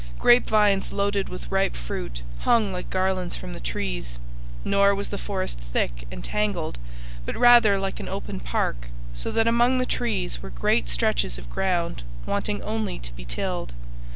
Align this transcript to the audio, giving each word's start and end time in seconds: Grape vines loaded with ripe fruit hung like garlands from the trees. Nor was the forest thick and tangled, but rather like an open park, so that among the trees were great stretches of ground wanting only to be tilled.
Grape 0.17 0.49
vines 0.49 0.91
loaded 0.91 1.29
with 1.29 1.51
ripe 1.51 1.75
fruit 1.75 2.23
hung 2.39 2.73
like 2.73 2.89
garlands 2.89 3.35
from 3.35 3.53
the 3.53 3.59
trees. 3.59 4.17
Nor 4.65 4.95
was 4.95 5.09
the 5.09 5.17
forest 5.19 5.59
thick 5.59 6.07
and 6.11 6.23
tangled, 6.23 6.79
but 7.23 7.37
rather 7.37 7.77
like 7.77 7.99
an 7.99 8.09
open 8.09 8.39
park, 8.39 8.87
so 9.13 9.31
that 9.31 9.47
among 9.47 9.77
the 9.77 9.85
trees 9.85 10.41
were 10.41 10.49
great 10.49 10.89
stretches 10.89 11.37
of 11.37 11.51
ground 11.51 12.01
wanting 12.25 12.63
only 12.63 12.97
to 12.97 13.13
be 13.13 13.25
tilled. 13.25 13.73